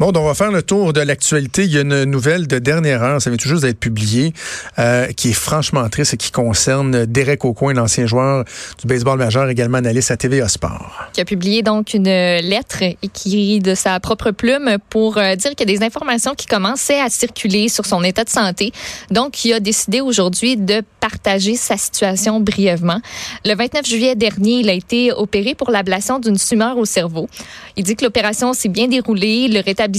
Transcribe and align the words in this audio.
Bon, 0.00 0.12
donc 0.12 0.24
on 0.24 0.28
va 0.28 0.34
faire 0.34 0.50
le 0.50 0.62
tour 0.62 0.94
de 0.94 1.02
l'actualité. 1.02 1.64
Il 1.64 1.74
y 1.74 1.76
a 1.76 1.82
une 1.82 2.04
nouvelle 2.04 2.46
de 2.46 2.58
dernière 2.58 3.02
heure, 3.02 3.20
ça 3.20 3.28
vient 3.28 3.36
tout 3.36 3.50
juste 3.50 3.64
d'être 3.64 3.78
publié, 3.78 4.32
euh, 4.78 5.08
qui 5.08 5.28
est 5.28 5.34
franchement 5.34 5.86
triste 5.90 6.14
et 6.14 6.16
qui 6.16 6.30
concerne 6.30 7.04
Derek 7.04 7.44
Aucoin, 7.44 7.74
l'ancien 7.74 8.06
joueur 8.06 8.46
du 8.80 8.86
baseball 8.86 9.18
majeur, 9.18 9.50
également 9.50 9.76
analyste 9.76 10.10
à 10.10 10.16
TVA 10.16 10.48
Sport. 10.48 11.10
Qui 11.12 11.20
a 11.20 11.26
publié 11.26 11.62
donc 11.62 11.92
une 11.92 12.04
lettre 12.04 12.82
écrite 13.02 13.62
de 13.62 13.74
sa 13.74 14.00
propre 14.00 14.30
plume 14.30 14.78
pour 14.88 15.18
euh, 15.18 15.36
dire 15.36 15.50
qu'il 15.50 15.68
y 15.68 15.74
a 15.74 15.78
des 15.78 15.84
informations 15.84 16.34
qui 16.34 16.46
commençaient 16.46 17.02
à 17.02 17.10
circuler 17.10 17.68
sur 17.68 17.84
son 17.84 18.02
état 18.02 18.24
de 18.24 18.30
santé. 18.30 18.72
Donc, 19.10 19.44
il 19.44 19.52
a 19.52 19.60
décidé 19.60 20.00
aujourd'hui 20.00 20.56
de 20.56 20.82
partager 21.00 21.56
sa 21.56 21.76
situation 21.76 22.40
brièvement. 22.40 23.02
Le 23.44 23.54
29 23.54 23.86
juillet 23.86 24.14
dernier, 24.14 24.60
il 24.60 24.70
a 24.70 24.72
été 24.72 25.12
opéré 25.12 25.54
pour 25.54 25.70
l'ablation 25.70 26.18
d'une 26.18 26.38
tumeur 26.38 26.78
au 26.78 26.86
cerveau. 26.86 27.28
Il 27.76 27.84
dit 27.84 27.96
que 27.96 28.04
l'opération 28.06 28.54
s'est 28.54 28.70
bien 28.70 28.88
déroulée, 28.88 29.48
le 29.48 29.60
rétablissement 29.60 29.89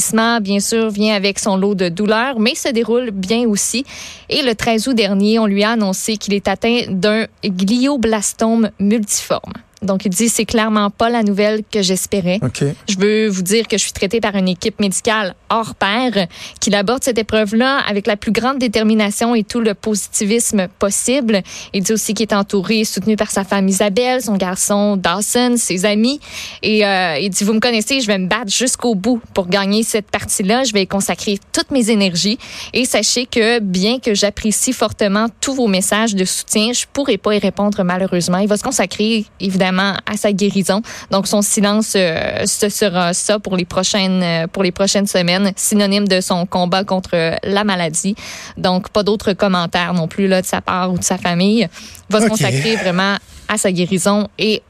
bien 0.42 0.60
sûr, 0.60 0.90
vient 0.90 1.16
avec 1.16 1.40
son 1.40 1.58
lot 1.58 1.76
de 1.76 1.90
douleurs, 1.90 2.40
mais 2.40 2.56
se 2.56 2.70
déroule 2.70 3.12
bien 3.12 3.48
aussi. 3.48 3.86
Et 4.30 4.42
le 4.42 4.56
13 4.56 4.88
août 4.88 4.96
dernier, 4.96 5.40
on 5.40 5.46
lui 5.46 5.64
a 5.64 5.72
annoncé 5.72 6.18
qu'il 6.18 6.34
est 6.34 6.48
atteint 6.48 6.82
d'un 6.90 7.26
glioblastome 7.44 8.72
multiforme. 8.80 9.54
Donc, 9.84 10.06
il 10.06 10.10
dit, 10.10 10.30
c'est 10.30 10.46
clairement 10.46 10.92
pas 10.92 11.10
la 11.10 11.24
nouvelle 11.24 11.64
que 11.72 11.82
j'espérais. 11.82 12.40
Je 12.88 13.00
veux 13.00 13.28
vous 13.28 13.42
dire 13.42 13.68
que 13.68 13.80
je 13.80 13.82
suis 13.82 13.94
traitée 13.94 14.22
par 14.22 14.36
une 14.36 14.48
équipe 14.48 14.80
médicale 14.80 15.34
hors 15.50 15.74
pair 15.74 16.28
qui 16.60 16.74
aborde 16.76 17.04
cette 17.04 17.18
épreuve-là 17.18 17.80
avec 17.88 18.06
la 18.06 18.16
plus 18.16 18.32
grande 18.32 18.60
détermination 18.60 19.34
et 19.34 19.44
tout 19.44 19.60
le 19.60 19.74
positivisme 19.74 20.68
possible. 20.78 21.42
Il 21.74 21.82
dit 21.82 21.94
aussi 21.94 22.14
qu'il 22.14 22.28
est 22.28 22.34
entouré, 22.34 22.84
soutenu 22.84 23.16
par 23.16 23.32
sa 23.32 23.44
femme 23.44 23.68
Isabelle, 23.68 24.22
son 24.22 24.38
garçon 24.38 24.98
Dawson, 24.98 25.56
ses 25.58 25.84
amis. 25.86 26.20
Et 26.62 26.86
euh, 26.86 27.18
il 27.18 27.32
dit, 27.32 27.44
vous 27.44 27.54
me 27.54 27.60
connaissez, 27.60 28.02
je 28.02 28.08
vais 28.08 28.20
me 28.20 28.28
battre 28.28 28.52
jusqu'au 28.52 28.94
bout 28.94 29.20
pour 29.34 29.48
gagner 29.48 29.82
cette 29.82 30.12
partie-là. 30.12 30.64
Je 30.64 30.74
vais 30.74 30.84
y 30.84 30.88
consacrer 30.88 31.40
toutes 31.54 31.72
mes 31.72 31.90
énergies. 31.90 32.38
Et 32.74 32.86
sachez 32.86 33.26
que 33.26 33.58
bien 33.58 33.98
que 33.98 34.14
j'apprécie 34.14 34.74
fortement 34.74 35.26
tous 35.42 35.56
vos 35.56 35.68
messages 35.68 36.14
de 36.14 36.24
soutien, 36.24 36.72
je 36.72 36.86
pourrai 36.94 37.18
pas 37.18 37.34
y 37.34 37.40
répondre 37.40 37.84
malheureusement. 37.84 38.38
Il 38.38 38.48
va 38.48 38.58
se 38.58 38.64
consacrer, 38.64 39.26
évidemment, 39.40 39.71
à 39.80 40.18
sa 40.18 40.32
guérison. 40.32 40.82
Donc 41.12 41.28
son 41.28 41.42
silence 41.42 41.94
euh, 41.96 42.46
ce 42.46 42.70
sera 42.70 43.14
ça 43.14 43.40
pour 43.40 43.58
les 43.58 43.66
prochaines 43.66 44.24
euh, 44.24 44.48
pour 44.48 44.64
les 44.64 44.72
prochaines 44.72 45.08
semaines, 45.08 45.52
synonyme 45.56 46.08
de 46.08 46.22
son 46.22 46.46
combat 46.46 46.84
contre 46.84 47.38
la 47.44 47.64
maladie. 47.64 48.16
Donc 48.58 48.90
pas 48.90 49.04
d'autres 49.04 49.34
commentaires 49.34 49.94
non 49.94 50.08
plus 50.08 50.28
là 50.28 50.42
de 50.42 50.48
sa 50.48 50.62
part 50.62 50.92
ou 50.92 50.98
de 50.98 51.04
sa 51.04 51.18
famille. 51.18 51.68
Il 52.10 52.14
va 52.14 52.22
se 52.22 52.28
consacrer 52.28 52.76
vraiment 52.76 53.18
à 53.48 53.58
sa 53.58 53.72
guérison 53.72 54.30
et 54.38 54.62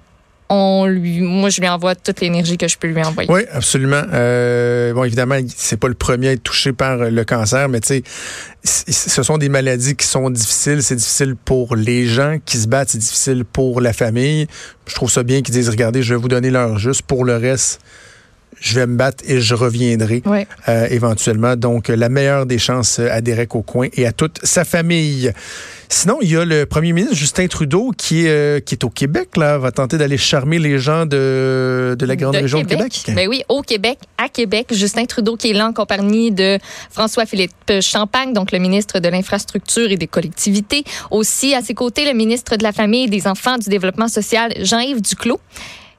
on 0.54 0.86
lui, 0.86 1.22
moi, 1.22 1.50
je 1.50 1.62
lui 1.62 1.70
envoie 1.70 1.96
toute 1.96 2.20
l'énergie 2.20 2.58
que 2.58 2.68
je 2.68 2.78
peux 2.78 2.90
lui 2.90 3.02
envoyer. 3.02 3.32
Oui, 3.32 3.44
absolument. 3.54 4.02
Euh, 4.12 4.94
bon, 4.94 5.06
évidemment, 5.06 5.38
c'est 5.56 5.80
pas 5.80 5.88
le 5.88 5.94
premier 5.94 6.28
à 6.28 6.32
être 6.34 6.44
touché 6.44 6.74
par 6.74 6.98
le 6.98 7.24
cancer, 7.24 7.70
mais 7.70 7.80
tu 7.80 8.04
sais, 8.64 8.92
ce 8.92 9.24
sont 9.24 9.38
des 9.38 9.48
maladies 9.48 9.96
qui 9.96 10.06
sont 10.06 10.30
difficiles. 10.30 10.84
C'est 10.84 10.98
difficile 10.98 11.36
pour 11.38 11.78
les 11.78 12.06
gens 12.06 12.38
qui 12.46 12.58
se 12.58 12.68
battent, 12.68 12.90
c'est 12.90 12.98
difficile 12.98 13.46
pour 13.46 13.80
la 13.80 13.94
famille. 13.94 14.48
Je 14.88 14.94
trouve 14.94 15.10
ça 15.10 15.24
bien 15.24 15.42
qu'ils 15.42 15.54
disent, 15.54 15.70
regardez, 15.70 16.04
je 16.04 16.14
vais 16.14 16.20
vous 16.20 16.28
donner 16.28 16.50
l'heure 16.50 16.78
juste. 16.78 17.04
Pour 17.04 17.24
le 17.24 17.38
reste, 17.38 17.80
je 18.60 18.76
vais 18.76 18.86
me 18.86 18.96
battre 18.96 19.24
et 19.28 19.42
je 19.42 19.56
reviendrai 19.56 20.22
euh, 20.68 20.88
éventuellement. 20.90 21.56
Donc, 21.56 21.88
la 21.88 22.10
meilleure 22.10 22.46
des 22.46 22.60
chances 22.60 23.00
à 23.00 23.22
Derek 23.22 23.56
au 23.56 23.62
coin 23.62 23.88
et 23.94 24.06
à 24.06 24.12
toute 24.12 24.40
sa 24.44 24.66
famille. 24.66 25.32
Sinon, 25.90 26.20
il 26.22 26.32
y 26.32 26.38
a 26.38 26.46
le 26.46 26.66
premier 26.66 26.94
ministre 26.94 27.18
Justin 27.18 27.48
Trudeau 27.48 27.92
qui 27.98 28.26
est, 28.26 28.30
euh, 28.30 28.60
qui 28.62 28.76
est 28.76 28.84
au 28.86 28.90
Québec, 28.90 29.36
là, 29.36 29.58
va 29.58 29.72
tenter 29.72 29.98
d'aller 29.98 30.18
charmer 30.18 30.58
les 30.58 30.80
gens 30.80 31.06
de, 31.06 31.98
de 32.00 32.06
la 32.06 32.16
grande 32.16 32.36
région 32.36 32.62
de 32.62 32.68
Québec. 32.68 33.04
Ben 33.10 33.28
oui, 33.28 33.44
au 33.50 33.62
Québec, 33.62 34.00
à 34.18 34.30
Québec. 34.30 34.68
Justin 34.72 35.06
Trudeau 35.06 35.36
qui 35.36 35.50
est 35.50 35.54
là 35.54 35.68
en 35.68 35.74
compagnie 35.74 36.32
de 36.32 36.60
François-Philippe 36.92 37.82
Champagne, 37.82 38.32
donc 38.32 38.54
le 38.54 38.60
ministre 38.60 39.00
de 39.00 39.10
l'Infrastructure 39.10 39.92
et 39.92 39.98
des 39.98 40.08
collectivités. 40.08 40.86
Aussi, 41.10 41.54
à 41.54 41.62
ses 41.62 41.74
côtés, 41.74 42.06
le 42.06 42.14
ministre 42.14 42.56
de 42.56 42.64
la 42.64 42.72
Famille, 42.72 43.10
des 43.10 43.28
Enfants, 43.28 43.58
du 43.58 43.70
Développement 43.70 44.08
social, 44.08 44.54
Jean-Yves 44.62 45.02
Duclos. 45.02 45.42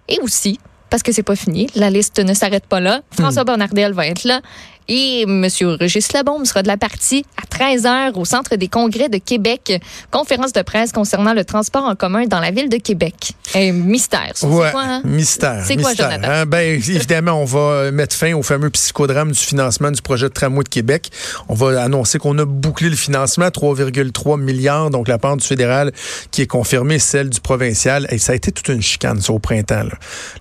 Et 0.09 0.19
aussi, 0.23 0.59
parce 0.93 1.03
que 1.03 1.11
c'est 1.11 1.23
pas 1.23 1.37
fini. 1.37 1.69
La 1.75 1.89
liste 1.89 2.19
ne 2.19 2.35
s'arrête 2.35 2.67
pas 2.67 2.79
là. 2.79 3.01
François 3.11 3.45
hmm. 3.45 3.47
Bonnardel 3.47 3.93
va 3.95 4.07
être 4.07 4.25
là. 4.25 4.43
Et 4.89 5.23
M. 5.23 5.47
Régis 5.79 6.13
Labombe 6.13 6.45
sera 6.45 6.63
de 6.63 6.69
la 6.69 6.77
partie 6.77 7.25
à 7.43 7.47
13 7.47 7.85
h 7.85 8.13
au 8.15 8.25
Centre 8.25 8.57
des 8.57 8.69
congrès 8.69 9.09
de 9.09 9.19
Québec. 9.19 9.81
Conférence 10.11 10.53
de 10.53 10.63
presse 10.63 10.93
concernant 10.93 11.35
le 11.35 11.45
transport 11.45 11.85
en 11.85 11.95
commun 11.95 12.25
dans 12.27 12.41
la 12.41 12.51
ville 12.51 12.69
de 12.69 12.77
Québec. 12.79 13.33
Un 13.55 13.73
mystère. 13.73 14.33
C'est 14.35 14.47
quoi, 14.47 14.73
hein? 14.75 15.03
Mystère. 15.05 15.63
C'est 15.67 15.77
quoi, 15.77 15.95
Jonathan? 15.95 16.29
Hein? 16.29 16.47
Ben, 16.47 16.75
évidemment, 16.75 17.41
on 17.41 17.45
va 17.45 17.91
mettre 17.91 18.17
fin 18.17 18.35
au 18.35 18.43
fameux 18.43 18.71
psychodrame 18.71 19.33
du 19.33 19.39
financement 19.39 19.91
du 19.91 20.03
projet 20.03 20.29
de 20.29 20.33
tramway 20.35 20.65
de 20.65 20.69
Québec. 20.69 21.11
On 21.49 21.55
va 21.55 21.83
annoncer 21.83 22.19
qu'on 22.19 22.39
a 22.39 22.45
bouclé 22.45 22.89
le 22.89 22.97
financement, 22.97 23.49
3,3 23.49 24.41
milliards, 24.41 24.91
donc 24.91 25.09
la 25.09 25.19
part 25.19 25.37
du 25.37 25.47
fédéral 25.47 25.93
qui 26.31 26.43
est 26.43 26.47
confirmée, 26.47 26.99
celle 26.99 27.31
du 27.31 27.41
provincial. 27.41 28.07
Et 28.11 28.19
ça 28.19 28.33
a 28.33 28.35
été 28.35 28.53
toute 28.53 28.69
une 28.69 28.83
chicane, 28.83 29.21
ça, 29.21 29.33
au 29.33 29.39
printemps. 29.39 29.83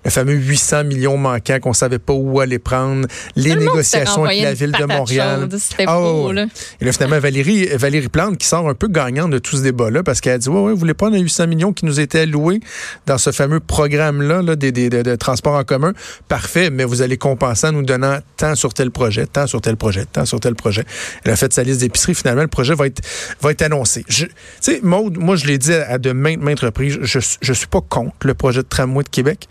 Le 0.04 0.10
fameux 0.10 0.34
800 0.34 0.84
millions 0.84 1.16
manquants 1.16 1.58
qu'on 1.60 1.72
savait 1.72 1.98
pas 1.98 2.12
où 2.12 2.40
aller 2.40 2.58
prendre, 2.58 3.06
les 3.36 3.54
négociations 3.54 4.26
la 4.40 4.54
ville 4.54 4.72
de 4.72 4.84
Montréal. 4.84 5.48
oh, 5.88 6.32
Et 6.80 6.84
là, 6.84 6.92
finalement, 6.92 7.18
Valérie, 7.18 7.66
Valérie 7.66 8.08
Plante 8.08 8.38
qui 8.38 8.46
sort 8.46 8.68
un 8.68 8.74
peu 8.74 8.88
gagnante 8.88 9.30
de 9.30 9.38
tout 9.38 9.56
ce 9.56 9.62
débat-là 9.62 10.02
parce 10.02 10.20
qu'elle 10.20 10.34
a 10.34 10.38
dit, 10.38 10.48
ouais, 10.48 10.60
ouais, 10.60 10.72
vous 10.72 10.78
voulez 10.78 10.94
pas 10.94 11.10
les 11.10 11.20
800 11.20 11.46
millions 11.46 11.72
qui 11.72 11.84
nous 11.84 12.00
étaient 12.00 12.20
alloués 12.20 12.60
dans 13.06 13.18
ce 13.18 13.32
fameux 13.32 13.60
programme-là 13.60 14.42
là, 14.42 14.56
des, 14.56 14.72
des, 14.72 14.88
de, 14.90 15.16
transport 15.16 15.54
en 15.54 15.64
commun? 15.64 15.92
Parfait, 16.28 16.70
mais 16.70 16.84
vous 16.84 17.02
allez 17.02 17.16
compenser 17.16 17.68
en 17.68 17.72
nous 17.72 17.82
donnant 17.82 18.18
tant 18.36 18.54
sur 18.54 18.74
tel 18.74 18.90
projet, 18.90 19.26
tant 19.26 19.46
sur 19.46 19.60
tel 19.60 19.76
projet, 19.76 20.04
tant 20.04 20.24
sur 20.24 20.40
tel 20.40 20.54
projet. 20.54 20.84
Elle 21.24 21.32
a 21.32 21.36
fait 21.36 21.52
sa 21.52 21.62
liste 21.62 21.80
d'épicerie. 21.80 22.14
Finalement, 22.14 22.42
le 22.42 22.48
projet 22.48 22.74
va 22.74 22.86
être, 22.86 23.00
va 23.40 23.50
être 23.50 23.62
annoncé. 23.62 24.04
Tu 24.08 24.28
sais, 24.60 24.80
Maude, 24.82 25.18
moi, 25.18 25.36
je 25.36 25.46
l'ai 25.46 25.58
dit 25.58 25.72
à, 25.72 25.98
de 25.98 26.12
maintes, 26.12 26.40
maintes 26.40 26.60
reprises, 26.60 26.98
je, 27.02 27.18
je 27.40 27.52
suis 27.52 27.66
pas 27.66 27.80
contre 27.80 28.26
le 28.26 28.34
projet 28.34 28.62
de 28.62 28.68
tramway 28.68 29.04
de 29.04 29.08
Québec 29.08 29.48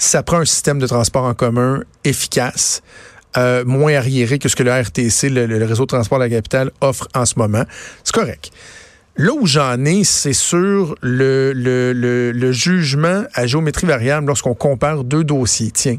ça 0.00 0.22
prend 0.22 0.38
un 0.38 0.44
système 0.46 0.78
de 0.78 0.86
transport 0.86 1.24
en 1.24 1.34
commun 1.34 1.82
efficace. 2.04 2.82
Euh, 3.36 3.64
moins 3.64 3.94
arriéré 3.94 4.38
que 4.38 4.48
ce 4.48 4.56
que 4.56 4.64
le 4.64 4.72
RTC, 4.72 5.28
le, 5.28 5.64
réseau 5.64 5.84
de 5.84 5.88
transport 5.88 6.18
de 6.18 6.24
la 6.24 6.30
capitale, 6.30 6.70
offre 6.80 7.06
en 7.14 7.24
ce 7.24 7.34
moment. 7.38 7.62
C'est 8.02 8.14
correct. 8.14 8.50
Là 9.16 9.32
où 9.32 9.46
j'en 9.46 9.84
ai, 9.84 10.02
c'est 10.02 10.32
sur 10.32 10.96
le, 11.00 11.52
le, 11.54 12.52
jugement 12.52 13.24
à 13.34 13.46
géométrie 13.46 13.86
variable 13.86 14.26
lorsqu'on 14.26 14.54
compare 14.54 15.04
deux 15.04 15.22
dossiers. 15.22 15.70
Tiens, 15.70 15.98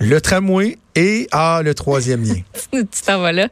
le 0.00 0.20
tramway 0.20 0.78
et 0.96 1.28
ah, 1.30 1.60
le 1.62 1.74
troisième 1.74 2.24
lien. 2.24 2.40
tu 2.72 3.02
t'en 3.06 3.20
vas 3.20 3.32
là? 3.32 3.48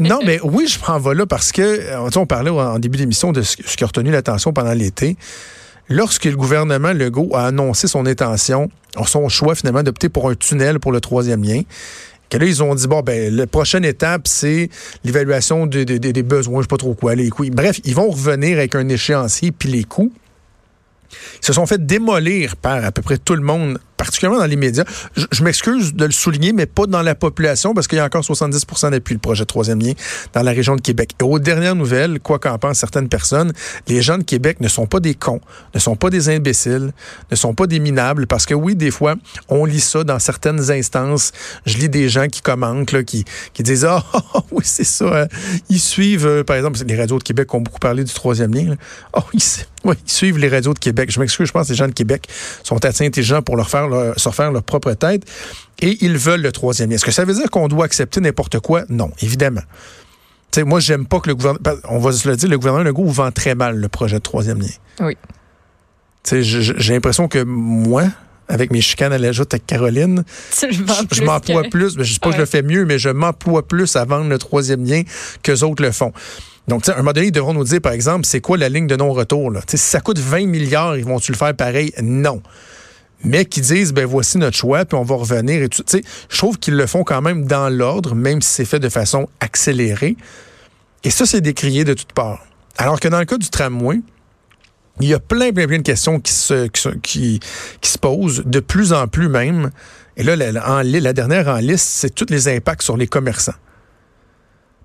non, 0.00 0.20
mais 0.24 0.40
oui, 0.42 0.66
je 0.66 0.78
m'en 0.88 0.98
vais 0.98 1.14
là 1.14 1.26
parce 1.26 1.52
que, 1.52 1.62
euh, 1.62 2.10
on 2.16 2.26
parlait 2.26 2.50
en 2.50 2.78
début 2.78 2.98
d'émission 2.98 3.30
de 3.30 3.42
ce 3.42 3.56
qui 3.56 3.84
a 3.84 3.86
retenu 3.86 4.10
l'attention 4.10 4.52
pendant 4.52 4.72
l'été 4.72 5.16
lorsque 5.90 6.24
le 6.24 6.36
gouvernement 6.36 6.92
Legault 6.92 7.30
a 7.34 7.46
annoncé 7.46 7.86
son 7.88 8.06
intention, 8.06 8.70
son 9.04 9.28
choix 9.28 9.54
finalement 9.54 9.82
d'opter 9.82 10.08
pour 10.08 10.30
un 10.30 10.34
tunnel 10.34 10.80
pour 10.80 10.92
le 10.92 11.00
troisième 11.00 11.42
lien, 11.42 11.62
que 12.30 12.38
là, 12.38 12.46
ils 12.46 12.62
ont 12.62 12.74
dit, 12.74 12.86
bon, 12.86 13.00
ben, 13.02 13.34
la 13.34 13.46
prochaine 13.46 13.84
étape, 13.84 14.26
c'est 14.26 14.70
l'évaluation 15.04 15.66
des 15.66 16.22
besoins, 16.22 16.60
je 16.60 16.62
sais 16.62 16.68
pas 16.68 16.76
trop 16.76 16.94
quoi, 16.94 17.14
les 17.14 17.28
coûts. 17.28 17.44
Bref, 17.50 17.80
ils 17.84 17.94
vont 17.94 18.08
revenir 18.08 18.58
avec 18.58 18.74
un 18.74 18.88
échéancier 18.88 19.52
puis 19.52 19.68
les 19.68 19.84
coûts. 19.84 20.12
Ils 21.42 21.46
se 21.46 21.52
sont 21.52 21.66
fait 21.66 21.84
démolir 21.84 22.56
par 22.56 22.84
à 22.84 22.92
peu 22.92 23.02
près 23.02 23.18
tout 23.18 23.34
le 23.34 23.42
monde 23.42 23.78
particulièrement 24.00 24.38
dans 24.38 24.46
les 24.46 24.56
médias. 24.56 24.84
Je, 25.14 25.44
m'excuse 25.44 25.92
de 25.92 26.06
le 26.06 26.10
souligner, 26.10 26.54
mais 26.54 26.64
pas 26.64 26.86
dans 26.86 27.02
la 27.02 27.14
population, 27.14 27.74
parce 27.74 27.86
qu'il 27.86 27.98
y 27.98 28.00
a 28.00 28.04
encore 28.06 28.24
70 28.24 28.64
d'appui 28.90 29.12
le 29.12 29.20
projet 29.20 29.44
troisième 29.44 29.78
lien 29.78 29.92
dans 30.32 30.42
la 30.42 30.52
région 30.52 30.74
de 30.74 30.80
Québec. 30.80 31.10
Et 31.20 31.22
aux 31.22 31.38
dernières 31.38 31.74
nouvelles, 31.74 32.18
quoi 32.18 32.38
qu'en 32.38 32.56
pensent 32.56 32.78
certaines 32.78 33.10
personnes, 33.10 33.52
les 33.88 34.00
gens 34.00 34.16
de 34.16 34.22
Québec 34.22 34.62
ne 34.62 34.68
sont 34.68 34.86
pas 34.86 35.00
des 35.00 35.12
cons, 35.14 35.42
ne 35.74 35.80
sont 35.80 35.96
pas 35.96 36.08
des 36.08 36.30
imbéciles, 36.30 36.92
ne 37.30 37.36
sont 37.36 37.52
pas 37.52 37.66
des 37.66 37.78
minables, 37.78 38.26
parce 38.26 38.46
que 38.46 38.54
oui, 38.54 38.74
des 38.74 38.90
fois, 38.90 39.16
on 39.50 39.66
lit 39.66 39.80
ça 39.80 40.02
dans 40.02 40.18
certaines 40.18 40.70
instances. 40.70 41.32
Je 41.66 41.76
lis 41.76 41.90
des 41.90 42.08
gens 42.08 42.26
qui 42.28 42.40
commentent, 42.40 42.92
là, 42.92 43.02
qui, 43.02 43.26
qui 43.52 43.62
disent 43.62 43.84
Ah, 43.84 44.02
oui, 44.50 44.62
c'est 44.64 44.84
ça. 44.84 45.24
Hein. 45.24 45.26
Ils 45.68 45.78
suivent, 45.78 46.26
euh, 46.26 46.42
par 46.42 46.56
exemple, 46.56 46.78
les 46.86 46.96
radios 46.96 47.18
de 47.18 47.22
Québec 47.22 47.52
ont 47.52 47.60
beaucoup 47.60 47.78
parlé 47.78 48.02
du 48.02 48.14
troisième 48.14 48.54
lien. 48.54 48.76
Oh, 49.12 49.20
ils, 49.34 49.42
oui, 49.84 49.94
ils 50.06 50.10
suivent 50.10 50.38
les 50.38 50.48
radios 50.48 50.72
de 50.72 50.78
Québec. 50.78 51.10
Je 51.10 51.20
m'excuse, 51.20 51.46
je 51.46 51.52
pense 51.52 51.66
que 51.66 51.72
les 51.72 51.76
gens 51.76 51.88
de 51.88 51.92
Québec 51.92 52.28
sont 52.62 52.82
assez 52.84 53.04
intelligents 53.04 53.42
pour 53.42 53.56
leur 53.56 53.68
faire 53.68 53.89
se 54.16 54.28
refaire 54.28 54.52
leur 54.52 54.62
propre 54.62 54.92
tête. 54.92 55.24
Et 55.80 55.98
ils 56.04 56.18
veulent 56.18 56.42
le 56.42 56.52
troisième 56.52 56.90
lien. 56.90 56.96
Est-ce 56.96 57.04
que 57.04 57.10
ça 57.10 57.24
veut 57.24 57.34
dire 57.34 57.50
qu'on 57.50 57.68
doit 57.68 57.84
accepter 57.84 58.20
n'importe 58.20 58.60
quoi? 58.60 58.82
Non, 58.88 59.10
évidemment. 59.22 59.62
sais, 60.50 60.64
moi, 60.64 60.80
j'aime 60.80 61.06
pas 61.06 61.20
que 61.20 61.28
le 61.28 61.34
gouvernement. 61.34 61.78
On 61.88 61.98
va 61.98 62.12
se 62.12 62.28
le 62.28 62.36
dire, 62.36 62.48
le 62.48 62.58
gouvernement 62.58 62.84
Legault 62.84 63.06
vend 63.06 63.30
très 63.30 63.54
mal 63.54 63.76
le 63.76 63.88
projet 63.88 64.16
de 64.16 64.22
troisième 64.22 64.60
lien. 64.60 64.68
Oui. 65.00 65.16
J'ai 66.30 66.92
l'impression 66.92 67.28
que 67.28 67.42
moi, 67.42 68.04
avec 68.48 68.70
mes 68.70 68.80
chicanes 68.82 69.12
à 69.12 69.18
la 69.18 69.32
joute 69.32 69.54
avec 69.54 69.66
Caroline, 69.66 70.24
je 70.60 71.22
m'emploie 71.24 71.62
plus. 71.70 71.94
Je 71.94 72.00
ne 72.00 72.04
sais 72.04 72.18
pas 72.20 72.28
que 72.28 72.36
je 72.36 72.40
le 72.40 72.46
fais 72.46 72.62
mieux, 72.62 72.84
mais 72.84 72.98
je 72.98 73.08
m'emploie 73.08 73.66
plus 73.66 73.96
à 73.96 74.04
vendre 74.04 74.28
le 74.28 74.38
troisième 74.38 74.84
lien 74.84 75.02
que 75.42 75.64
autres 75.64 75.82
le 75.82 75.92
font. 75.92 76.12
Donc, 76.68 76.88
à 76.88 76.92
un 76.92 76.96
moment 76.98 77.12
donné, 77.12 77.28
ils 77.28 77.32
devront 77.32 77.54
nous 77.54 77.64
dire, 77.64 77.80
par 77.80 77.92
exemple, 77.92 78.26
c'est 78.26 78.40
quoi 78.40 78.56
la 78.56 78.68
ligne 78.68 78.86
de 78.86 78.96
non-retour. 78.96 79.52
Si 79.66 79.78
ça 79.78 80.00
coûte 80.00 80.18
20 80.18 80.46
milliards, 80.46 80.96
ils 80.96 81.04
vont-tu 81.04 81.32
le 81.32 81.36
faire 81.36 81.54
pareil? 81.54 81.92
Non. 82.02 82.42
Mais 83.22 83.44
qui 83.44 83.60
disent, 83.60 83.92
ben 83.92 84.06
voici 84.06 84.38
notre 84.38 84.56
choix, 84.56 84.84
puis 84.84 84.96
on 84.96 85.02
va 85.02 85.16
revenir. 85.16 85.62
Et 85.62 85.68
tout. 85.68 85.84
je 85.86 86.38
trouve 86.38 86.58
qu'ils 86.58 86.76
le 86.76 86.86
font 86.86 87.04
quand 87.04 87.22
même 87.22 87.46
dans 87.46 87.68
l'ordre, 87.68 88.14
même 88.14 88.40
si 88.40 88.50
c'est 88.50 88.64
fait 88.64 88.80
de 88.80 88.88
façon 88.88 89.28
accélérée. 89.40 90.16
Et 91.04 91.10
ça, 91.10 91.26
c'est 91.26 91.40
décrié 91.40 91.84
de 91.84 91.94
toutes 91.94 92.12
parts. 92.12 92.44
Alors 92.76 93.00
que 93.00 93.08
dans 93.08 93.18
le 93.18 93.24
cas 93.24 93.36
du 93.36 93.48
tramway, 93.48 94.00
il 95.00 95.08
y 95.08 95.14
a 95.14 95.18
plein, 95.18 95.52
plein, 95.52 95.66
plein 95.66 95.78
de 95.78 95.82
questions 95.82 96.20
qui 96.20 96.32
se, 96.32 97.98
posent, 97.98 98.42
de 98.44 98.60
plus 98.60 98.92
en 98.92 99.06
plus 99.06 99.28
même. 99.28 99.70
Et 100.16 100.22
là, 100.22 100.36
la, 100.36 100.82
la 100.82 101.12
dernière 101.12 101.48
en 101.48 101.56
liste, 101.56 101.86
c'est 101.88 102.14
tous 102.14 102.26
les 102.28 102.48
impacts 102.48 102.82
sur 102.82 102.96
les 102.96 103.06
commerçants. 103.06 103.54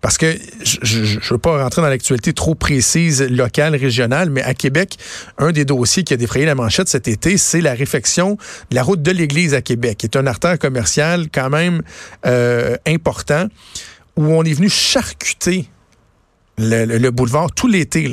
Parce 0.01 0.17
que 0.17 0.37
je 0.63 1.15
ne 1.15 1.19
veux 1.31 1.37
pas 1.39 1.63
rentrer 1.63 1.81
dans 1.81 1.89
l'actualité 1.89 2.31
trop 2.33 2.53
précise, 2.53 3.23
locale, 3.23 3.75
régionale, 3.75 4.29
mais 4.29 4.43
à 4.43 4.53
Québec, 4.53 4.97
un 5.37 5.51
des 5.51 5.65
dossiers 5.65 6.03
qui 6.03 6.13
a 6.13 6.17
défrayé 6.17 6.45
la 6.45 6.53
manchette 6.53 6.87
cet 6.87 7.07
été, 7.07 7.37
c'est 7.37 7.61
la 7.61 7.73
réfection 7.73 8.37
de 8.69 8.75
la 8.75 8.83
route 8.83 9.01
de 9.01 9.11
l'Église 9.11 9.53
à 9.53 9.61
Québec, 9.61 9.97
qui 9.97 10.05
est 10.05 10.15
un 10.15 10.27
artère 10.27 10.59
commercial 10.59 11.27
quand 11.33 11.49
même 11.49 11.81
euh, 12.25 12.77
important, 12.85 13.47
où 14.15 14.25
on 14.25 14.43
est 14.43 14.53
venu 14.53 14.69
charcuter 14.69 15.67
le, 16.57 16.85
le 16.85 17.11
boulevard 17.11 17.51
tout 17.51 17.67
l'été. 17.67 18.09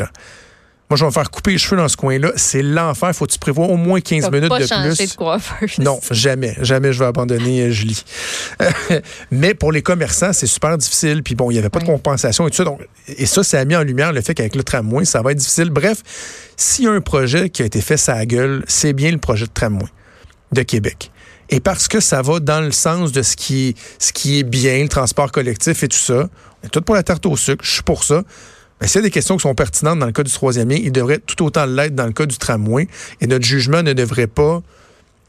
Moi, 0.93 0.99
je 0.99 1.05
vais 1.05 1.09
me 1.09 1.13
faire 1.15 1.31
couper 1.31 1.53
les 1.53 1.59
cheveux 1.59 1.79
dans 1.79 1.89
ce 1.89 1.97
coin-là. 1.97 2.33
C'est 2.37 2.61
l'enfer. 2.61 3.17
Faut 3.17 3.25
que 3.25 3.33
tu 3.33 3.39
prévois 3.39 3.65
au 3.65 3.79
moins 3.79 4.03
15 4.03 4.31
minutes 4.31 4.51
de 4.53 4.89
plus. 4.89 5.79
non, 5.79 5.99
jamais. 6.11 6.55
Jamais 6.61 6.93
je 6.93 6.99
vais 6.99 7.07
abandonner 7.07 7.63
euh, 7.63 7.71
Julie. 7.71 8.05
Mais 9.31 9.55
pour 9.55 9.73
les 9.73 9.81
commerçants, 9.81 10.35
c'est 10.35 10.47
super 10.47 10.77
difficile. 10.77 11.23
Puis 11.23 11.35
bon, 11.35 11.51
il 11.51 11.55
n'y 11.55 11.59
avait 11.59 11.71
pas 11.71 11.79
de 11.79 11.87
compensation 11.87 12.47
et 12.47 12.51
tout 12.51 12.59
ça. 12.59 12.65
Donc, 12.65 12.87
et 13.09 13.25
ça, 13.25 13.43
ça 13.43 13.61
a 13.61 13.65
mis 13.65 13.75
en 13.75 13.83
lumière 13.83 14.13
le 14.13 14.21
fait 14.21 14.35
qu'avec 14.35 14.55
le 14.55 14.65
tramway, 14.65 15.07
ça 15.07 15.23
va 15.23 15.33
être 15.33 15.39
difficile. 15.39 15.71
Bref, 15.71 16.03
s'il 16.59 16.85
y 16.85 16.89
a 16.89 16.91
un 16.91 17.01
projet 17.01 17.49
qui 17.49 17.63
a 17.63 17.65
été 17.65 17.81
fait 17.81 17.97
sa 17.97 18.27
gueule, 18.27 18.63
c'est 18.69 18.93
bien 18.93 19.13
le 19.13 19.19
projet 19.19 19.47
de 19.47 19.53
tramway 19.55 19.89
de 20.53 20.61
Québec. 20.61 21.11
Et 21.49 21.61
parce 21.61 21.89
que 21.89 22.01
ça 22.01 22.21
va 22.21 22.39
dans 22.39 22.61
le 22.61 22.71
sens 22.71 23.13
de 23.13 23.23
ce 23.23 23.35
qui 23.35 23.69
est, 23.69 23.79
ce 23.99 24.13
qui 24.13 24.41
est 24.41 24.45
bien, 24.45 24.83
le 24.83 24.91
transport 24.91 25.33
collectif 25.33 25.85
et 25.85 25.89
tout 25.89 25.97
ça, 25.97 26.29
on 26.63 26.67
est 26.67 26.71
tout 26.71 26.83
pour 26.83 26.97
la 26.97 27.03
tarte 27.03 27.25
au 27.25 27.35
sucre, 27.39 27.65
je 27.65 27.73
suis 27.73 27.83
pour 27.83 28.05
ça. 28.05 28.25
Mais 28.83 28.89
s'il 28.89 28.97
y 28.97 28.99
a 28.99 29.03
des 29.03 29.11
questions 29.13 29.37
qui 29.37 29.43
sont 29.43 29.55
pertinentes 29.55 30.01
dans 30.01 30.07
le 30.07 30.13
cas 30.13 30.25
du 30.25 30.33
troisième 30.33 30.69
lien, 30.69 30.77
il 30.77 30.91
devrait 30.91 31.19
tout 31.19 31.45
autant 31.45 31.67
l'être 31.67 31.95
dans 31.95 32.07
le 32.07 32.13
cas 32.13 32.27
du 32.27 32.37
tramway. 32.37 32.89
Et 33.21 33.29
notre 33.29 33.45
jugement 33.45 33.81
ne 33.85 33.93
devrait 33.93 34.27
pas 34.27 34.61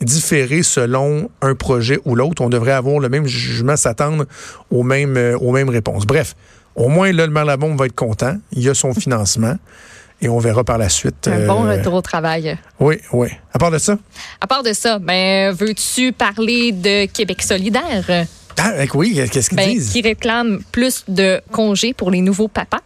différer 0.01 0.63
selon 0.63 1.29
un 1.39 1.53
projet 1.53 1.99
ou 2.03 2.15
l'autre. 2.15 2.41
On 2.41 2.49
devrait 2.49 2.71
avoir 2.71 2.97
le 2.97 3.09
même 3.09 3.27
jugement, 3.27 3.75
s'attendre 3.75 4.25
aux 4.71 4.81
mêmes, 4.81 5.17
euh, 5.17 5.37
aux 5.37 5.51
mêmes 5.51 5.69
réponses. 5.69 6.07
Bref, 6.07 6.35
au 6.75 6.87
moins, 6.87 7.11
là, 7.11 7.27
le 7.27 7.31
maire 7.31 7.45
Labombe 7.45 7.77
va 7.77 7.85
être 7.85 7.93
content. 7.93 8.35
Il 8.53 8.63
y 8.63 8.69
a 8.69 8.73
son 8.73 8.91
financement. 8.99 9.55
Et 10.19 10.29
on 10.29 10.39
verra 10.39 10.63
par 10.63 10.79
la 10.79 10.89
suite. 10.89 11.27
Un 11.27 11.45
bon 11.45 11.67
euh, 11.67 11.77
retour 11.77 11.93
au 11.93 12.01
travail. 12.01 12.57
Oui, 12.79 12.95
oui. 13.11 13.27
À 13.53 13.59
part 13.59 13.69
de 13.69 13.77
ça? 13.77 13.99
À 14.41 14.47
part 14.47 14.63
de 14.63 14.73
ça, 14.73 14.97
ben, 14.97 15.51
veux-tu 15.51 16.11
parler 16.11 16.71
de 16.71 17.05
Québec 17.05 17.43
solidaire? 17.43 18.25
Ah, 18.57 18.71
oui, 18.95 19.21
qu'est-ce 19.31 19.49
qu'ils 19.49 19.57
ben, 19.57 19.69
disent? 19.69 19.91
Qui 19.91 20.01
réclame 20.01 20.63
plus 20.71 21.03
de 21.07 21.39
congés 21.51 21.93
pour 21.93 22.09
les 22.09 22.21
nouveaux 22.21 22.47
papas? 22.47 22.79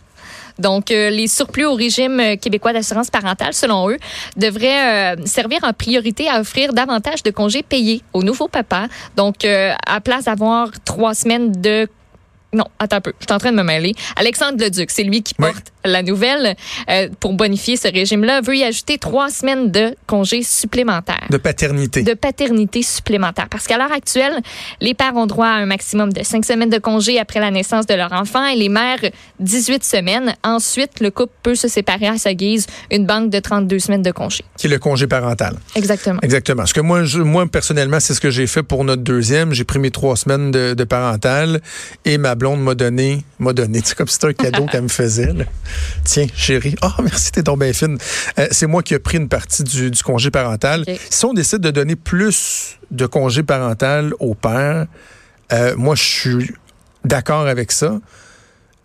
Donc, 0.59 0.91
euh, 0.91 1.09
les 1.09 1.27
surplus 1.27 1.65
au 1.65 1.73
régime 1.73 2.19
euh, 2.19 2.35
québécois 2.35 2.73
d'assurance 2.73 3.09
parentale, 3.09 3.53
selon 3.53 3.89
eux, 3.89 3.97
devraient 4.35 5.15
euh, 5.15 5.25
servir 5.25 5.59
en 5.63 5.73
priorité 5.73 6.29
à 6.29 6.39
offrir 6.39 6.73
davantage 6.73 7.23
de 7.23 7.31
congés 7.31 7.63
payés 7.63 8.01
aux 8.13 8.23
nouveaux 8.23 8.47
papas. 8.47 8.87
Donc, 9.15 9.45
à 9.45 10.01
place 10.01 10.25
d'avoir 10.25 10.69
trois 10.85 11.13
semaines 11.13 11.51
de 11.51 11.87
non, 12.57 12.65
attends 12.79 12.97
un 12.97 13.01
peu, 13.01 13.13
je 13.19 13.25
suis 13.25 13.33
en 13.33 13.37
train 13.37 13.51
de 13.51 13.57
me 13.57 13.63
mêler. 13.63 13.93
Alexandre 14.15 14.63
Leduc, 14.63 14.89
c'est 14.91 15.03
lui 15.03 15.21
qui 15.21 15.33
porte 15.35 15.71
la 15.85 16.03
nouvelle 16.03 16.55
euh, 16.89 17.07
pour 17.19 17.33
bonifier 17.33 17.77
ce 17.77 17.87
régime-là, 17.87 18.41
veut 18.41 18.57
y 18.57 18.63
ajouter 18.63 18.97
trois 18.97 19.29
semaines 19.29 19.71
de 19.71 19.95
congés 20.05 20.43
supplémentaires. 20.43 21.27
De 21.29 21.37
paternité. 21.37 22.03
De 22.03 22.13
paternité 22.13 22.81
supplémentaire. 22.81 23.47
Parce 23.49 23.67
qu'à 23.67 23.77
l'heure 23.77 23.91
actuelle, 23.91 24.41
les 24.81 24.93
pères 24.93 25.15
ont 25.15 25.27
droit 25.27 25.47
à 25.47 25.55
un 25.55 25.65
maximum 25.65 26.11
de 26.11 26.23
cinq 26.23 26.45
semaines 26.45 26.69
de 26.69 26.79
congés 26.79 27.19
après 27.19 27.39
la 27.39 27.51
naissance 27.51 27.85
de 27.85 27.93
leur 27.93 28.11
enfant 28.11 28.45
et 28.45 28.55
les 28.55 28.69
mères 28.69 28.99
18 29.39 29.83
semaines. 29.83 30.33
Ensuite, 30.43 30.99
le 30.99 31.11
couple 31.11 31.33
peut 31.43 31.55
se 31.55 31.67
séparer 31.67 32.07
à 32.07 32.17
sa 32.17 32.33
guise 32.33 32.67
une 32.91 33.05
banque 33.05 33.29
de 33.29 33.39
32 33.39 33.79
semaines 33.79 34.01
de 34.01 34.11
congés. 34.11 34.43
Qui 34.57 34.67
est 34.67 34.69
le 34.69 34.79
congé 34.79 35.07
parental. 35.07 35.57
Exactement. 35.75 36.19
Exactement. 36.23 36.57
Parce 36.63 36.73
que 36.73 36.81
moi, 36.81 37.03
je, 37.03 37.19
moi 37.19 37.45
personnellement, 37.47 37.99
c'est 37.99 38.13
ce 38.13 38.21
que 38.21 38.31
j'ai 38.31 38.47
fait 38.47 38.63
pour 38.63 38.83
notre 38.83 39.03
deuxième. 39.03 39.53
J'ai 39.53 39.63
pris 39.63 39.79
mes 39.79 39.91
trois 39.91 40.15
semaines 40.15 40.51
de, 40.51 40.73
de 40.73 40.83
parental 40.83 41.61
et 42.03 42.17
ma 42.17 42.35
blonde 42.35 42.46
m'a 42.55 42.75
donné, 42.75 43.23
m'a 43.39 43.53
donné. 43.53 43.81
C'est 43.83 43.95
comme 43.95 44.07
si 44.07 44.13
c'était 44.13 44.27
un 44.27 44.33
cadeau 44.33 44.65
qu'elle 44.65 44.83
me 44.83 44.87
faisait. 44.87 45.33
Tiens, 46.03 46.27
chérie. 46.35 46.75
Oh, 46.81 46.87
merci, 47.01 47.31
t'es 47.31 47.43
donc 47.43 47.59
bien 47.59 47.73
fine. 47.73 47.97
Euh, 48.39 48.47
c'est 48.51 48.67
moi 48.67 48.83
qui 48.83 48.93
ai 48.93 48.99
pris 48.99 49.17
une 49.17 49.27
partie 49.27 49.63
du, 49.63 49.91
congé 50.03 50.31
parental. 50.31 50.85
Si 51.09 51.25
on 51.25 51.33
décide 51.33 51.59
de 51.59 51.71
donner 51.71 51.95
plus 51.95 52.77
de 52.91 53.05
congé 53.05 53.43
parental 53.43 54.13
au 54.19 54.35
père, 54.35 54.87
euh, 55.51 55.75
moi, 55.75 55.95
je 55.95 56.03
suis 56.03 56.53
d'accord 57.03 57.47
avec 57.47 57.71
ça. 57.71 57.99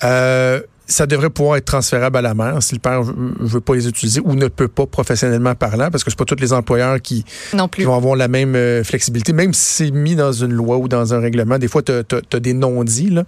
Euh, 0.04 0.60
ça 0.86 1.06
devrait 1.06 1.30
pouvoir 1.30 1.56
être 1.56 1.64
transférable 1.64 2.18
à 2.18 2.22
la 2.22 2.34
mère 2.34 2.62
si 2.62 2.74
le 2.74 2.80
père 2.80 3.02
veut, 3.02 3.14
veut 3.38 3.60
pas 3.60 3.74
les 3.74 3.88
utiliser 3.88 4.20
ou 4.24 4.34
ne 4.34 4.48
peut 4.48 4.68
pas 4.68 4.86
professionnellement 4.86 5.54
parlant, 5.54 5.90
parce 5.90 6.04
que 6.04 6.10
c'est 6.10 6.18
pas 6.18 6.24
tous 6.24 6.40
les 6.40 6.52
employeurs 6.52 7.00
qui, 7.00 7.24
vont 7.52 7.96
avoir 7.96 8.16
la 8.16 8.28
même 8.28 8.54
euh, 8.54 8.84
flexibilité, 8.84 9.32
même 9.32 9.52
si 9.52 9.84
c'est 9.84 9.90
mis 9.90 10.14
dans 10.14 10.32
une 10.32 10.52
loi 10.52 10.76
ou 10.78 10.88
dans 10.88 11.14
un 11.14 11.20
règlement. 11.20 11.58
Des 11.58 11.68
fois, 11.68 11.82
tu 11.82 11.92
as, 11.92 12.40
des 12.40 12.52
non-dits. 12.52 13.14
ça 13.14 13.24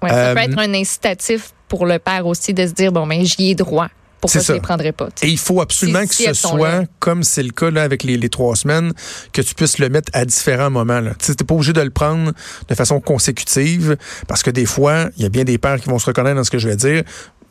peut 0.00 0.08
euh, 0.10 0.34
être 0.36 0.58
un 0.58 0.74
incitatif 0.74 1.52
pour 1.68 1.86
le 1.86 1.98
père 1.98 2.26
aussi 2.26 2.52
de 2.52 2.66
se 2.66 2.72
dire, 2.72 2.92
bon, 2.92 3.06
ben, 3.06 3.24
j'y 3.24 3.50
ai 3.50 3.54
droit. 3.54 3.88
Pourquoi 4.20 4.40
je 4.40 4.52
ne 4.52 4.56
les 4.56 4.62
prendrais 4.62 4.92
pas? 4.92 5.08
Et 5.22 5.28
il 5.28 5.38
faut 5.38 5.60
absolument 5.60 6.06
que 6.06 6.14
ce 6.14 6.32
soit, 6.34 6.84
comme 6.98 7.22
c'est 7.22 7.42
le 7.42 7.50
cas 7.50 7.70
là, 7.70 7.82
avec 7.82 8.02
les, 8.02 8.28
trois 8.28 8.54
semaines, 8.54 8.92
que 9.32 9.42
tu 9.42 9.54
puisses 9.54 9.78
le 9.78 9.88
mettre 9.88 10.10
à 10.12 10.24
différents 10.24 10.70
moments. 10.70 11.00
Tu 11.18 11.30
n'es 11.30 11.36
pas 11.36 11.54
obligé 11.54 11.72
de 11.72 11.80
le 11.80 11.90
prendre 11.90 12.32
de 12.68 12.74
façon 12.74 13.00
consécutive, 13.00 13.96
parce 14.28 14.42
que 14.42 14.50
des 14.50 14.66
fois, 14.66 15.06
il 15.16 15.22
y 15.22 15.26
a 15.26 15.28
bien 15.28 15.44
des 15.44 15.58
pères 15.58 15.80
qui 15.80 15.88
vont 15.88 15.98
se 15.98 16.06
reconnaître 16.06 16.36
dans 16.36 16.44
ce 16.44 16.50
que 16.50 16.58
je 16.58 16.68
vais 16.68 16.76
dire 16.76 17.04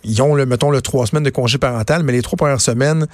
ils 0.03 0.21
ont, 0.21 0.33
le, 0.35 0.45
mettons, 0.45 0.71
le 0.71 0.81
trois 0.81 1.05
semaines 1.05 1.23
de 1.23 1.29
congé 1.29 1.57
parental, 1.57 2.03
mais 2.03 2.13
les 2.13 2.21
trois 2.21 2.37
premières 2.37 2.61
semaines, 2.61 3.05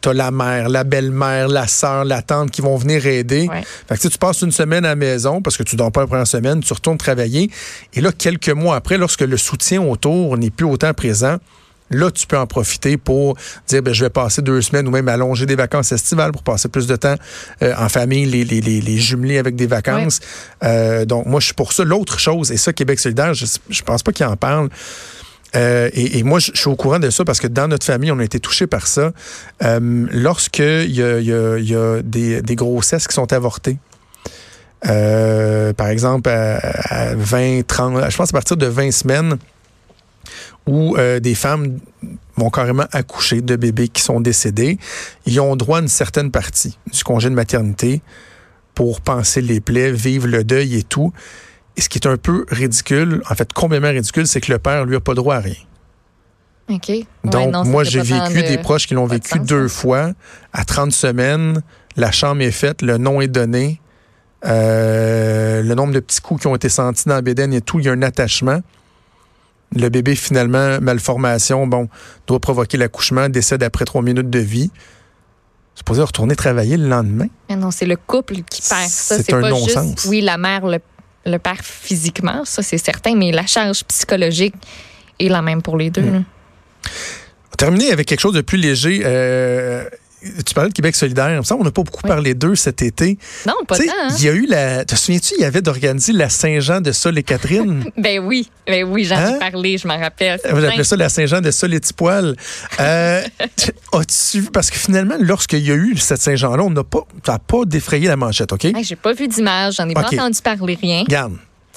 tu 0.00 0.08
as 0.08 0.12
la 0.12 0.30
mère, 0.30 0.68
la 0.68 0.84
belle-mère, 0.84 1.48
la 1.48 1.66
sœur, 1.66 2.04
la 2.04 2.22
tante 2.22 2.50
qui 2.50 2.62
vont 2.62 2.76
venir 2.76 3.06
aider. 3.06 3.48
Fait 3.88 3.96
que, 3.96 4.08
tu 4.08 4.18
passes 4.18 4.42
une 4.42 4.50
semaine 4.50 4.84
à 4.84 4.88
la 4.88 4.96
maison 4.96 5.40
parce 5.40 5.56
que 5.56 5.62
tu 5.62 5.76
dors 5.76 5.92
pas 5.92 6.00
la 6.00 6.06
première 6.06 6.26
semaine, 6.26 6.60
tu 6.60 6.72
retournes 6.72 6.98
travailler. 6.98 7.50
Et 7.94 8.00
là, 8.00 8.10
quelques 8.12 8.50
mois 8.50 8.76
après, 8.76 8.98
lorsque 8.98 9.20
le 9.20 9.36
soutien 9.36 9.82
autour 9.82 10.36
n'est 10.36 10.50
plus 10.50 10.66
autant 10.66 10.92
présent, 10.94 11.36
Là, 11.92 12.10
tu 12.10 12.26
peux 12.26 12.38
en 12.38 12.46
profiter 12.46 12.96
pour 12.96 13.36
dire, 13.66 13.82
ben, 13.82 13.92
je 13.92 14.04
vais 14.04 14.10
passer 14.10 14.42
deux 14.42 14.60
semaines 14.62 14.88
ou 14.88 14.90
même 14.90 15.08
allonger 15.08 15.46
des 15.46 15.56
vacances 15.56 15.92
estivales 15.92 16.32
pour 16.32 16.42
passer 16.42 16.68
plus 16.68 16.86
de 16.86 16.96
temps 16.96 17.16
euh, 17.62 17.74
en 17.78 17.88
famille, 17.88 18.26
les, 18.26 18.44
les, 18.44 18.60
les, 18.60 18.96
jumeler 18.98 19.38
avec 19.38 19.56
des 19.56 19.66
vacances. 19.66 20.20
Euh, 20.62 21.04
donc, 21.04 21.26
moi, 21.26 21.40
je 21.40 21.46
suis 21.46 21.54
pour 21.54 21.72
ça. 21.72 21.84
L'autre 21.84 22.18
chose, 22.18 22.50
et 22.50 22.56
ça, 22.56 22.72
Québec 22.72 22.98
solidaire, 22.98 23.34
je, 23.34 23.46
je 23.68 23.82
pense 23.82 24.02
pas 24.02 24.12
qu'il 24.12 24.26
en 24.26 24.36
parle. 24.36 24.68
Euh, 25.54 25.90
et, 25.92 26.22
moi, 26.22 26.38
je, 26.38 26.52
suis 26.54 26.68
au 26.68 26.76
courant 26.76 26.98
de 26.98 27.10
ça 27.10 27.24
parce 27.24 27.38
que 27.38 27.46
dans 27.46 27.68
notre 27.68 27.84
famille, 27.84 28.10
on 28.10 28.18
a 28.18 28.24
été 28.24 28.40
touché 28.40 28.66
par 28.66 28.86
ça. 28.86 29.12
Lorsqu'il 29.60 30.90
y 30.90 31.02
a, 31.02 31.20
y 31.20 31.32
a, 31.32 31.58
y 31.58 31.74
a 31.74 32.00
des, 32.02 32.40
des, 32.40 32.54
grossesses 32.54 33.06
qui 33.06 33.14
sont 33.14 33.30
avortées, 33.32 33.76
par 34.82 35.88
exemple, 35.88 36.30
à, 36.30 36.56
à, 36.56 37.14
20, 37.14 37.66
30, 37.66 38.10
je 38.10 38.16
pense 38.16 38.30
à 38.30 38.32
partir 38.32 38.56
de 38.56 38.66
20 38.66 38.92
semaines, 38.92 39.36
où 40.66 40.96
euh, 40.96 41.20
des 41.20 41.34
femmes 41.34 41.78
vont 42.36 42.50
carrément 42.50 42.86
accoucher 42.92 43.40
de 43.40 43.56
bébés 43.56 43.88
qui 43.88 44.02
sont 44.02 44.20
décédés. 44.20 44.78
Ils 45.26 45.40
ont 45.40 45.56
droit 45.56 45.78
à 45.78 45.82
une 45.82 45.88
certaine 45.88 46.30
partie 46.30 46.78
du 46.92 47.04
congé 47.04 47.28
de 47.28 47.34
maternité 47.34 48.02
pour 48.74 49.00
penser 49.00 49.42
les 49.42 49.60
plaies, 49.60 49.92
vivre 49.92 50.26
le 50.26 50.44
deuil 50.44 50.76
et 50.76 50.82
tout. 50.82 51.12
Et 51.76 51.80
ce 51.80 51.88
qui 51.88 51.98
est 51.98 52.06
un 52.06 52.16
peu 52.16 52.44
ridicule, 52.48 53.22
en 53.28 53.34
fait 53.34 53.52
complètement 53.52 53.90
ridicule, 53.90 54.26
c'est 54.26 54.40
que 54.40 54.52
le 54.52 54.58
père, 54.58 54.84
lui, 54.84 54.96
a 54.96 55.00
pas 55.00 55.14
droit 55.14 55.36
à 55.36 55.40
rien. 55.40 55.54
OK. 56.68 56.90
Donc, 57.24 57.66
moi, 57.66 57.84
j'ai 57.84 58.00
vécu 58.00 58.42
des 58.42 58.58
proches 58.58 58.86
qui 58.86 58.94
l'ont 58.94 59.06
vécu 59.06 59.38
deux 59.40 59.68
fois. 59.68 60.12
À 60.52 60.64
30 60.64 60.92
semaines, 60.92 61.62
la 61.96 62.12
chambre 62.12 62.42
est 62.42 62.50
faite, 62.50 62.82
le 62.82 62.98
nom 62.98 63.20
est 63.20 63.28
donné, 63.28 63.80
euh, 64.44 65.62
le 65.62 65.74
nombre 65.74 65.92
de 65.92 66.00
petits 66.00 66.20
coups 66.20 66.42
qui 66.42 66.46
ont 66.46 66.56
été 66.56 66.68
sentis 66.68 67.04
dans 67.06 67.14
la 67.14 67.22
bédaine 67.22 67.52
et 67.52 67.60
tout, 67.60 67.78
il 67.78 67.86
y 67.86 67.88
a 67.88 67.92
un 67.92 68.02
attachement. 68.02 68.60
Le 69.74 69.88
bébé, 69.88 70.14
finalement, 70.14 70.78
malformation, 70.80 71.66
bon, 71.66 71.88
doit 72.26 72.40
provoquer 72.40 72.76
l'accouchement, 72.76 73.28
décède 73.28 73.62
après 73.62 73.84
trois 73.84 74.02
minutes 74.02 74.30
de 74.30 74.38
vie. 74.38 74.70
C'est 75.74 75.78
supposé 75.78 76.02
retourner 76.02 76.36
travailler 76.36 76.76
le 76.76 76.86
lendemain? 76.88 77.28
Mais 77.48 77.56
non, 77.56 77.70
c'est 77.70 77.86
le 77.86 77.96
couple 77.96 78.34
qui 78.48 78.60
perd 78.60 78.88
ça. 78.88 79.22
C'est 79.22 79.32
un 79.32 79.40
non-sens. 79.40 80.04
Oui, 80.04 80.20
la 80.20 80.36
mère 80.36 80.66
le, 80.66 80.78
le 81.24 81.38
perd 81.38 81.62
physiquement, 81.62 82.44
ça 82.44 82.62
c'est 82.62 82.78
certain, 82.78 83.14
mais 83.16 83.32
la 83.32 83.46
charge 83.46 83.82
psychologique 83.84 84.54
est 85.18 85.28
la 85.28 85.40
même 85.40 85.62
pour 85.62 85.78
les 85.78 85.90
deux. 85.90 86.02
Va 86.02 87.56
terminer 87.56 87.90
avec 87.92 88.06
quelque 88.08 88.20
chose 88.20 88.34
de 88.34 88.42
plus 88.42 88.58
léger. 88.58 89.02
Euh, 89.04 89.84
tu 90.46 90.54
parlais 90.54 90.70
de 90.70 90.74
Québec 90.74 90.94
solidaire. 90.94 91.30
Il 91.42 91.46
qu'on 91.48 91.64
n'a 91.64 91.70
pas 91.70 91.82
beaucoup 91.82 92.02
parlé 92.02 92.34
d'eux 92.34 92.54
cet 92.54 92.82
été. 92.82 93.18
Non, 93.46 93.54
pas 93.66 93.76
tant. 93.78 93.84
hein? 93.84 94.08
Il 94.18 94.24
y 94.24 94.28
a 94.28 94.32
eu 94.32 94.46
la. 94.46 94.84
Te 94.84 94.94
souviens-tu, 94.94 95.34
il 95.38 95.42
y 95.42 95.44
avait 95.44 95.62
d'organiser 95.62 96.12
la 96.12 96.28
Saint-Jean 96.28 96.80
de 96.80 96.92
Sol 96.92 97.18
et 97.18 97.22
Catherine? 97.22 97.84
Ben 97.96 98.18
oui, 98.20 98.48
ben 98.66 98.84
oui, 98.84 99.04
j'en 99.04 99.16
Hein? 99.16 99.36
ai 99.36 99.38
parlé, 99.38 99.78
je 99.78 99.86
m'en 99.86 99.98
rappelle. 99.98 100.40
Appelez 100.44 100.68
dingue. 100.68 100.82
ça 100.82 100.96
la 100.96 101.08
Saint-Jean 101.08 101.40
de 101.40 101.50
Sol 101.50 101.74
et 101.74 101.80
Tipoil. 101.80 102.34
Euh, 102.80 103.22
As-tu 103.92 104.40
vu? 104.40 104.50
Parce 104.50 104.70
que 104.70 104.78
finalement, 104.78 105.16
lorsqu'il 105.20 105.60
y 105.66 105.70
a 105.70 105.74
eu 105.74 105.96
cette 105.96 106.20
Saint-Jean-là, 106.20 106.62
on 106.64 106.70
n'a 106.70 106.84
pas, 106.84 107.06
ça 107.24 107.32
n'a 107.32 107.38
pas 107.38 107.64
défrayé 107.64 108.08
la 108.08 108.16
manchette, 108.16 108.52
OK? 108.52 108.64
Hey, 108.64 108.82
J'ai 108.84 108.96
pas 108.96 109.12
vu 109.12 109.28
d'image, 109.28 109.74
j'en 109.76 109.88
ai 109.88 109.94
pas 109.94 110.06
entendu 110.06 110.38
parler 110.42 110.78
rien. 110.80 111.04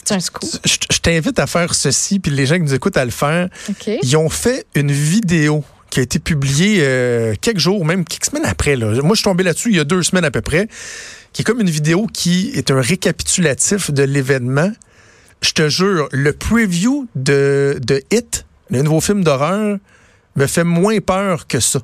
C'est 0.04 0.14
un 0.14 0.20
scoop. 0.20 0.48
je, 0.64 0.76
je 0.92 1.00
t'invite 1.00 1.40
à 1.40 1.48
faire 1.48 1.74
ceci, 1.74 2.20
puis 2.20 2.32
les 2.32 2.46
gens 2.46 2.56
qui 2.56 2.62
nous 2.62 2.74
écoutent 2.76 2.98
à 2.98 3.06
le 3.06 3.12
faire. 3.12 3.50
OK. 3.70 3.90
Ils 4.04 4.18
ont 4.18 4.30
fait 4.30 4.66
une 4.76 4.92
vidéo 4.92 5.64
qui 5.96 6.02
a 6.02 6.04
été 6.04 6.20
publiée 6.20 6.80
euh, 6.82 7.36
quelques 7.40 7.60
jours, 7.60 7.86
même 7.86 8.04
quelques 8.04 8.26
semaines 8.26 8.44
après. 8.46 8.76
Là. 8.76 8.88
Moi, 9.02 9.12
je 9.12 9.20
suis 9.20 9.24
tombé 9.24 9.46
là-dessus 9.46 9.70
il 9.70 9.78
y 9.78 9.80
a 9.80 9.86
deux 9.86 10.04
semaines 10.04 10.26
à 10.26 10.30
peu 10.32 10.42
près, 10.42 10.68
qui 11.32 11.42
est 11.42 11.46
comme 11.46 11.62
une 11.62 11.70
vidéo 11.70 12.06
qui 12.12 12.52
est 12.54 12.70
un 12.70 12.82
récapitulatif 12.82 13.92
de 13.92 14.04
l'événement. 14.04 14.74
Je 15.42 15.52
te 15.52 15.70
jure, 15.70 16.10
le 16.12 16.34
preview 16.34 17.08
de, 17.16 17.80
de 17.82 18.04
Hit, 18.12 18.46
le 18.72 18.82
nouveau 18.82 19.00
film 19.00 19.24
d'horreur, 19.24 19.78
me 20.36 20.48
fait 20.48 20.66
moins 20.66 21.00
peur 21.00 21.48
que 21.48 21.62
ça. 21.62 21.80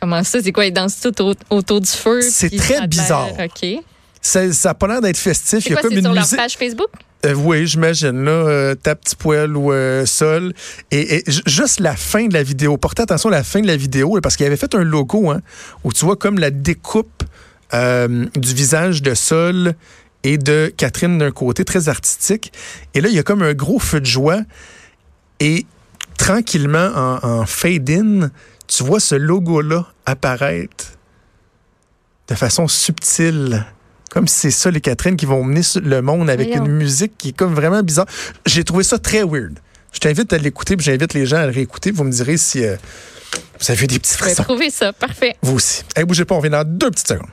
Comment 0.00 0.24
ça? 0.24 0.42
C'est 0.42 0.50
quoi? 0.50 0.66
Ils 0.66 0.72
dansent 0.72 0.98
tout 1.00 1.22
au- 1.22 1.34
autour 1.50 1.80
du 1.80 1.88
feu? 1.90 2.22
C'est 2.22 2.50
très 2.56 2.88
bizarre. 2.88 3.28
OK. 3.38 3.68
Ça 4.20 4.46
n'a 4.64 4.74
pas 4.74 4.88
l'air 4.88 5.00
d'être 5.00 5.16
festif. 5.16 5.64
Il 5.66 5.70
y 5.70 5.76
a 5.76 5.80
comme 5.80 5.92
C'est 5.92 5.98
une 5.98 6.04
sur 6.06 6.12
leur 6.12 6.24
musique. 6.24 6.36
page 6.38 6.56
Facebook? 6.56 6.88
Euh, 7.24 7.34
oui, 7.34 7.68
j'imagine, 7.68 8.24
là, 8.24 8.30
euh, 8.32 8.74
ta 8.74 8.96
petit 8.96 9.14
poêle 9.14 9.56
ou 9.56 9.72
euh, 9.72 10.04
sol. 10.06 10.52
Et, 10.90 11.16
et 11.16 11.30
ju- 11.30 11.42
juste 11.46 11.78
la 11.78 11.94
fin 11.94 12.26
de 12.26 12.34
la 12.34 12.42
vidéo. 12.42 12.76
Portez 12.76 13.02
attention 13.02 13.28
à 13.28 13.32
la 13.32 13.44
fin 13.44 13.60
de 13.60 13.66
la 13.68 13.76
vidéo, 13.76 14.18
parce 14.20 14.36
qu'il 14.36 14.44
avait 14.44 14.56
fait 14.56 14.74
un 14.74 14.82
logo, 14.82 15.30
hein, 15.30 15.40
où 15.84 15.92
tu 15.92 16.04
vois 16.04 16.16
comme 16.16 16.40
la 16.40 16.50
découpe 16.50 17.22
euh, 17.74 18.26
du 18.34 18.54
visage 18.54 19.02
de 19.02 19.14
Sol 19.14 19.74
et 20.24 20.36
de 20.36 20.72
Catherine 20.76 21.16
d'un 21.18 21.30
côté, 21.30 21.64
très 21.64 21.88
artistique. 21.88 22.52
Et 22.94 23.00
là, 23.00 23.08
il 23.08 23.14
y 23.14 23.18
a 23.20 23.22
comme 23.22 23.42
un 23.42 23.54
gros 23.54 23.78
feu 23.78 24.00
de 24.00 24.06
joie. 24.06 24.40
Et 25.38 25.64
tranquillement, 26.18 26.90
en, 26.94 27.18
en 27.24 27.46
fade-in, 27.46 28.30
tu 28.66 28.82
vois 28.82 29.00
ce 29.00 29.14
logo-là 29.14 29.86
apparaître 30.06 30.98
de 32.28 32.34
façon 32.34 32.66
subtile. 32.66 33.64
Comme 34.12 34.28
si 34.28 34.40
c'est 34.40 34.50
ça, 34.50 34.70
les 34.70 34.82
Catherine, 34.82 35.16
qui 35.16 35.24
vont 35.24 35.42
mener 35.42 35.62
le 35.82 36.02
monde 36.02 36.28
avec 36.28 36.48
Voyons. 36.48 36.66
une 36.66 36.72
musique 36.72 37.12
qui 37.16 37.30
est 37.30 37.32
comme 37.32 37.54
vraiment 37.54 37.82
bizarre. 37.82 38.04
J'ai 38.44 38.62
trouvé 38.62 38.84
ça 38.84 38.98
très 38.98 39.22
weird. 39.22 39.58
Je 39.94 40.00
t'invite 40.00 40.30
à 40.34 40.38
l'écouter, 40.38 40.76
puis 40.76 40.84
j'invite 40.84 41.14
les 41.14 41.24
gens 41.24 41.38
à 41.38 41.46
le 41.46 41.52
réécouter. 41.52 41.92
Vous 41.92 42.04
me 42.04 42.10
direz 42.10 42.36
si 42.36 42.62
euh, 42.62 42.76
vous 43.58 43.70
avez 43.70 43.86
des 43.86 43.98
petits 43.98 44.12
Je 44.12 44.18
vais 44.18 44.24
frissons. 44.34 44.42
trouver 44.42 44.68
ça. 44.68 44.92
Parfait. 44.92 45.34
Vous 45.40 45.54
aussi. 45.54 45.82
Hey, 45.96 46.04
bougez 46.04 46.26
pas, 46.26 46.34
on 46.34 46.38
revient 46.40 46.50
dans 46.50 46.62
deux 46.64 46.90
petites 46.90 47.08
secondes. 47.08 47.30